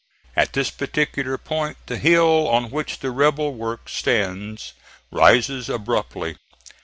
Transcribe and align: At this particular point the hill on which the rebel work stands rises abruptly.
At 0.35 0.53
this 0.53 0.71
particular 0.71 1.37
point 1.37 1.77
the 1.85 1.99
hill 1.99 2.47
on 2.49 2.71
which 2.71 3.01
the 3.01 3.11
rebel 3.11 3.53
work 3.53 3.87
stands 3.87 4.73
rises 5.11 5.69
abruptly. 5.69 6.37